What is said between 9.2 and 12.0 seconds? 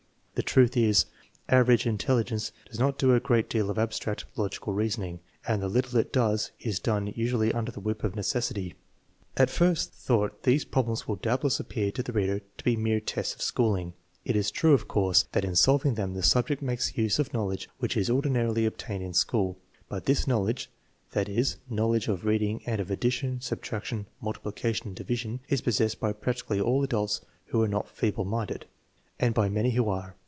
At first thought these problems will doubtless appear